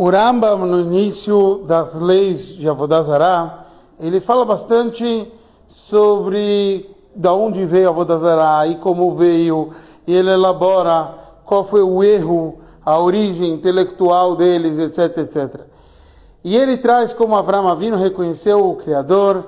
O 0.00 0.10
Rambam, 0.10 0.58
no 0.58 0.78
início 0.78 1.64
das 1.66 1.92
leis 1.98 2.54
de 2.54 2.68
Avodazará, 2.68 3.64
ele 3.98 4.20
fala 4.20 4.44
bastante 4.44 5.28
sobre 5.66 6.88
da 7.16 7.34
onde 7.34 7.66
veio 7.66 7.88
Avodazará 7.88 8.64
e 8.68 8.76
como 8.76 9.16
veio, 9.16 9.72
e 10.06 10.14
ele 10.14 10.30
elabora 10.30 11.14
qual 11.44 11.64
foi 11.64 11.82
o 11.82 12.04
erro, 12.04 12.60
a 12.86 12.96
origem 12.96 13.52
intelectual 13.52 14.36
deles, 14.36 14.78
etc, 14.78 15.18
etc. 15.18 15.62
E 16.44 16.56
ele 16.56 16.76
traz 16.76 17.12
como 17.12 17.34
Avram 17.34 17.66
Avinu 17.66 17.96
reconheceu 17.96 18.70
o 18.70 18.76
Criador 18.76 19.44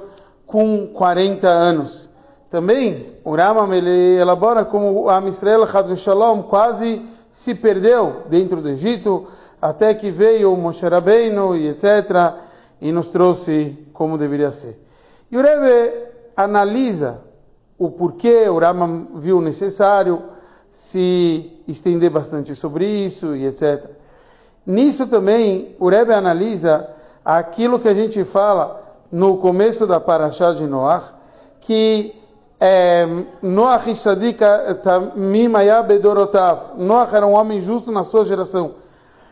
com 0.49 0.89
40 0.89 1.47
anos. 1.47 2.11
Também 2.51 3.15
o 3.23 3.37
Rambam 3.37 3.73
ele 3.73 4.17
elabora 4.17 4.65
como 4.65 5.09
a 5.09 5.21
Israel 5.29 5.65
Chad 5.69 5.95
Shalom 5.95 6.43
quase 6.43 7.01
se 7.31 7.55
perdeu 7.55 8.23
dentro 8.29 8.61
do 8.61 8.69
Egito, 8.69 9.29
até 9.61 9.95
que 9.95 10.11
veio 10.11 10.57
Moshe 10.57 10.87
Rabbeinu 10.87 11.57
e 11.57 11.69
etc. 11.69 12.35
e 12.81 12.91
nos 12.93 13.09
trouxe 13.09 13.77
como 13.93 14.17
deveria 14.17 14.51
ser. 14.51 14.81
E 15.31 15.37
o 15.37 15.43
Rebbe 15.43 15.93
analisa 16.37 17.21
o 17.79 17.91
porquê 17.91 18.49
o 18.49 18.59
Rambam 18.59 19.09
viu 19.17 19.41
necessário 19.41 20.23
se 20.71 21.63
estender 21.67 22.11
bastante 22.11 22.55
sobre 22.55 22.87
isso 22.87 23.37
e 23.37 23.47
etc. 23.47 23.91
Nisso 24.67 25.07
também 25.07 25.75
o 25.79 25.89
Rebbe 25.89 26.13
analisa 26.13 26.89
aquilo 27.25 27.79
que 27.79 27.89
a 27.89 27.95
gente 27.95 28.25
fala 28.25 28.83
no 29.11 29.39
começo 29.39 29.87
da 29.87 29.99
Parashá 29.99 30.53
de 30.53 30.67
Noach, 30.67 31.13
que 31.61 32.15
é, 32.59 33.07
Noach 33.43 33.91
Ishadika 33.91 34.75
Tamimaya 34.83 35.83
Bedorotav. 35.83 36.77
Noach 36.77 37.15
era 37.15 37.27
um 37.27 37.33
homem 37.33 37.61
justo 37.61 37.91
na 37.91 38.05
sua 38.05 38.25
geração. 38.25 38.75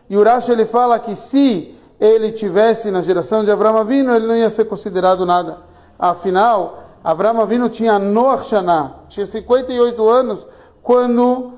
E 0.08 0.16
Urash 0.16 0.48
ele 0.48 0.64
fala 0.64 0.98
que 0.98 1.14
se 1.14 1.74
ele 2.00 2.32
tivesse 2.32 2.90
na 2.90 3.02
geração 3.02 3.44
de 3.44 3.50
Avram 3.50 3.76
Avinu, 3.76 4.14
ele 4.14 4.26
não 4.26 4.36
ia 4.36 4.48
ser 4.48 4.64
considerado 4.64 5.26
nada. 5.26 5.58
Afinal, 5.98 6.84
Avram 7.02 7.40
Avinu 7.40 7.68
tinha 7.68 7.98
Noach 7.98 8.46
Shana, 8.46 8.94
tinha 9.08 9.26
58 9.26 10.08
anos 10.08 10.46
quando 10.82 11.52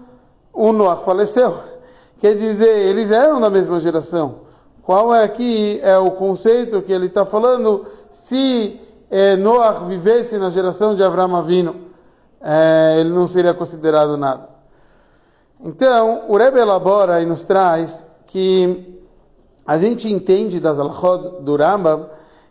o 0.53 0.73
Noach 0.73 1.05
faleceu. 1.05 1.59
Quer 2.19 2.35
dizer, 2.37 2.87
eles 2.87 3.11
eram 3.11 3.41
da 3.41 3.49
mesma 3.49 3.81
geração. 3.81 4.41
Qual 4.83 5.15
é 5.15 5.23
aqui 5.23 5.79
é 5.83 5.97
o 5.99 6.11
conceito 6.13 6.83
que 6.83 6.93
ele 6.93 7.07
está 7.07 7.25
falando? 7.25 7.87
Se 8.11 8.81
eh, 9.11 9.37
Noach 9.37 9.85
vivesse 9.85 10.37
na 10.39 10.51
geração 10.51 10.95
de 10.95 11.03
Avram 11.03 11.37
Avinu, 11.37 11.77
eh, 12.43 12.97
ele 12.99 13.11
não 13.11 13.27
seria 13.27 13.55
considerado 13.55 14.17
nada. 14.17 14.49
Então, 15.63 16.25
o 16.29 16.37
Rebbe 16.37 16.59
elabora 16.59 17.21
e 17.21 17.27
nos 17.27 17.45
traz 17.45 18.07
que 18.31 19.01
a 19.67 19.77
gente 19.77 20.09
entende 20.09 20.61
das 20.61 20.79
alachot 20.79 21.43
do 21.43 21.57
Rambam 21.57 22.07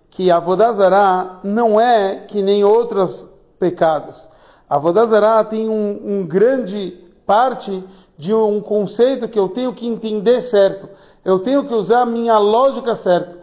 que 0.10 0.30
a 0.30 0.38
Vodazara 0.40 1.40
não 1.42 1.80
é 1.80 2.26
que 2.28 2.42
nem 2.42 2.64
outros 2.64 3.30
pecados. 3.58 4.28
A 4.70 4.78
Vodazara 4.78 5.44
tem 5.46 5.70
um, 5.70 6.00
um 6.04 6.28
grande 6.28 6.98
parte 7.26 7.84
de 8.18 8.34
um 8.34 8.60
conceito 8.60 9.30
que 9.30 9.40
eu 9.40 9.48
tenho 9.48 9.74
que 9.74 9.88
entender 9.88 10.42
certo. 10.42 10.90
Eu 11.24 11.40
tenho 11.40 11.66
que 11.66 11.74
usar 11.74 12.02
a 12.02 12.06
minha 12.06 12.38
lógica 12.38 12.96
certa. 12.96 13.38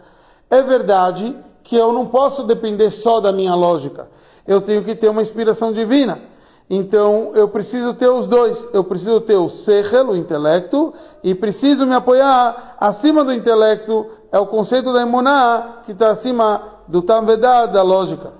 É 0.49 0.61
verdade 0.61 1.35
que 1.63 1.75
eu 1.75 1.91
não 1.91 2.05
posso 2.05 2.43
depender 2.43 2.91
só 2.91 3.19
da 3.19 3.31
minha 3.31 3.55
lógica. 3.55 4.07
Eu 4.45 4.61
tenho 4.61 4.83
que 4.83 4.93
ter 4.93 5.09
uma 5.09 5.23
inspiração 5.23 5.73
divina. 5.73 6.21
Então 6.69 7.31
eu 7.33 7.47
preciso 7.47 7.93
ter 7.93 8.09
os 8.09 8.27
dois. 8.27 8.67
Eu 8.73 8.83
preciso 8.83 9.21
ter 9.21 9.37
o 9.37 9.49
sechel, 9.49 10.09
o 10.09 10.15
intelecto, 10.15 10.93
e 11.23 11.33
preciso 11.33 11.85
me 11.85 11.95
apoiar 11.95 12.75
acima 12.79 13.23
do 13.23 13.33
intelecto. 13.33 14.05
É 14.31 14.39
o 14.39 14.45
conceito 14.45 14.91
da 14.91 15.01
emuná 15.01 15.81
que 15.85 15.93
está 15.93 16.11
acima 16.11 16.61
do 16.87 17.01
tamvedá, 17.01 17.65
da 17.65 17.81
lógica. 17.81 18.33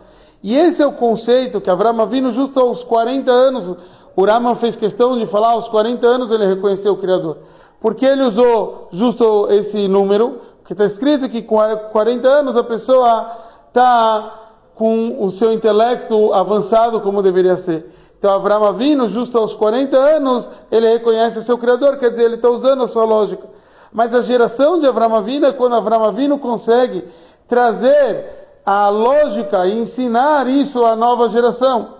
E 0.43 0.55
esse 0.55 0.81
é 0.81 0.85
o 0.85 0.93
conceito 0.93 1.61
que 1.61 1.69
Avram 1.69 1.99
Avinu, 2.01 2.31
justo 2.31 2.59
aos 2.59 2.83
40 2.83 3.31
anos, 3.31 3.75
o 4.15 4.25
Raman 4.25 4.55
fez 4.55 4.75
questão 4.75 5.17
de 5.17 5.25
falar, 5.25 5.51
aos 5.51 5.67
40 5.67 6.05
anos 6.05 6.31
ele 6.31 6.45
reconheceu 6.45 6.93
o 6.93 6.97
Criador. 6.97 7.37
Porque 7.79 8.05
ele 8.05 8.23
usou 8.23 8.89
justo 8.91 9.47
esse 9.51 9.87
número, 9.87 10.41
que 10.65 10.73
está 10.73 10.85
escrito 10.85 11.29
que 11.29 11.41
com 11.41 11.57
40 11.91 12.27
anos 12.27 12.57
a 12.57 12.63
pessoa 12.63 13.31
está 13.67 14.47
com 14.75 15.23
o 15.23 15.31
seu 15.31 15.51
intelecto 15.51 16.33
avançado 16.33 17.01
como 17.01 17.23
deveria 17.23 17.57
ser. 17.57 17.91
Então, 18.17 18.33
Abraão 18.33 18.63
Avino, 18.63 19.07
justo 19.07 19.37
aos 19.37 19.53
40 19.53 19.95
anos, 19.95 20.49
ele 20.71 20.87
reconhece 20.87 21.37
o 21.37 21.43
seu 21.43 21.57
Criador, 21.57 21.97
quer 21.97 22.09
dizer, 22.09 22.23
ele 22.23 22.35
está 22.35 22.49
usando 22.49 22.83
a 22.83 22.87
sua 22.87 23.05
lógica. 23.05 23.47
Mas 23.91 24.13
a 24.13 24.21
geração 24.21 24.79
de 24.79 24.87
Abraão 24.87 25.15
Avino 25.15 25.45
é 25.45 25.53
quando 25.53 25.75
Abraão 25.75 26.03
Avino 26.03 26.39
consegue 26.39 27.03
trazer 27.47 28.25
a 28.65 28.89
lógica 28.89 29.65
e 29.67 29.79
ensinar 29.79 30.47
isso 30.47 30.83
à 30.83 30.95
nova 30.95 31.29
geração. 31.29 31.95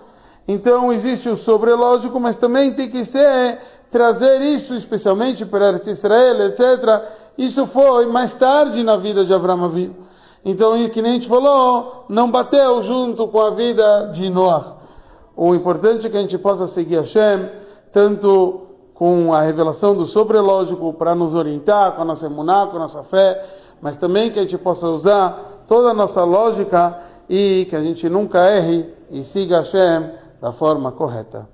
Então, 0.46 0.92
existe 0.92 1.28
o 1.28 1.36
sobrelógico, 1.36 2.18
mas 2.18 2.34
também 2.34 2.72
tem 2.72 2.90
que 2.90 3.04
ser 3.04 3.60
trazer 3.90 4.40
isso, 4.40 4.74
especialmente 4.74 5.46
para 5.46 5.80
Israel, 5.86 6.46
etc. 6.46 7.02
Isso 7.36 7.66
foi 7.66 8.06
mais 8.06 8.34
tarde 8.34 8.82
na 8.82 8.96
vida 8.96 9.24
de 9.24 9.32
Abraão 9.32 9.64
Avino. 9.64 9.94
Então, 10.44 10.72
que 10.88 11.00
nem 11.00 11.12
a 11.12 11.14
gente 11.14 11.28
falou, 11.28 12.04
não 12.08 12.30
bateu 12.30 12.82
junto 12.82 13.28
com 13.28 13.40
a 13.40 13.50
vida 13.50 14.10
de 14.12 14.28
Noah. 14.28 14.77
O 15.40 15.54
importante 15.54 16.04
é 16.04 16.10
que 16.10 16.16
a 16.16 16.20
gente 16.20 16.36
possa 16.36 16.66
seguir 16.66 16.96
Hashem, 16.96 17.48
tanto 17.92 18.62
com 18.92 19.32
a 19.32 19.40
revelação 19.40 19.94
do 19.94 20.04
sobrelógico 20.04 20.92
para 20.92 21.14
nos 21.14 21.32
orientar 21.32 21.92
com 21.92 22.02
a 22.02 22.04
nossa 22.04 22.26
emuná, 22.26 22.66
com 22.66 22.76
a 22.76 22.80
nossa 22.80 23.04
fé, 23.04 23.46
mas 23.80 23.96
também 23.96 24.32
que 24.32 24.40
a 24.40 24.42
gente 24.42 24.58
possa 24.58 24.88
usar 24.88 25.62
toda 25.68 25.90
a 25.90 25.94
nossa 25.94 26.24
lógica 26.24 26.98
e 27.30 27.68
que 27.70 27.76
a 27.76 27.80
gente 27.80 28.08
nunca 28.08 28.50
erre 28.50 28.92
e 29.12 29.22
siga 29.22 29.58
Hashem 29.58 30.10
da 30.40 30.50
forma 30.50 30.90
correta. 30.90 31.48